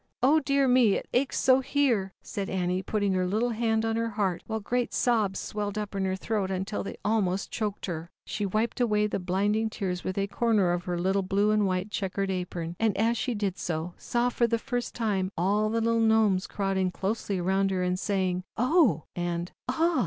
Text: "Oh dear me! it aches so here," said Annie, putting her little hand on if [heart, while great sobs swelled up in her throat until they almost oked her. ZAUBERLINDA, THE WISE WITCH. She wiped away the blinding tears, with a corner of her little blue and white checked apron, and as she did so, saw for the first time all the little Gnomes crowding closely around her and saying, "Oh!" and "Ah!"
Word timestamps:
"Oh 0.23 0.39
dear 0.39 0.67
me! 0.67 0.95
it 0.95 1.07
aches 1.13 1.37
so 1.39 1.59
here," 1.59 2.11
said 2.23 2.49
Annie, 2.49 2.81
putting 2.81 3.13
her 3.13 3.27
little 3.27 3.51
hand 3.51 3.85
on 3.85 3.97
if 3.97 4.13
[heart, 4.13 4.41
while 4.47 4.59
great 4.59 4.95
sobs 4.95 5.39
swelled 5.39 5.77
up 5.77 5.93
in 5.93 6.05
her 6.05 6.15
throat 6.15 6.49
until 6.49 6.81
they 6.81 6.97
almost 7.05 7.51
oked 7.51 7.85
her. 7.85 7.93
ZAUBERLINDA, 7.93 7.93
THE 7.93 7.93
WISE 7.93 8.01
WITCH. 8.25 8.31
She 8.33 8.45
wiped 8.47 8.79
away 8.81 9.05
the 9.05 9.19
blinding 9.19 9.69
tears, 9.69 10.03
with 10.03 10.17
a 10.17 10.25
corner 10.25 10.71
of 10.71 10.85
her 10.85 10.97
little 10.97 11.21
blue 11.21 11.51
and 11.51 11.67
white 11.67 11.91
checked 11.91 12.17
apron, 12.31 12.75
and 12.79 12.97
as 12.97 13.15
she 13.15 13.35
did 13.35 13.59
so, 13.59 13.93
saw 13.99 14.29
for 14.29 14.47
the 14.47 14.57
first 14.57 14.95
time 14.95 15.31
all 15.37 15.69
the 15.69 15.79
little 15.81 15.99
Gnomes 15.99 16.47
crowding 16.47 16.89
closely 16.89 17.37
around 17.37 17.69
her 17.69 17.83
and 17.83 17.99
saying, 17.99 18.43
"Oh!" 18.57 19.03
and 19.15 19.51
"Ah!" 19.69 19.99